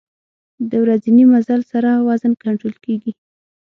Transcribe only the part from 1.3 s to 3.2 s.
مزل سره وزن کنټرول کېږي.